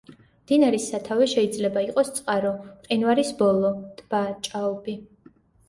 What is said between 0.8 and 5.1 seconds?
სათავე შეიძლება იყოს წყარო, მყინვარის ბოლო, ტბა, ჭაობი.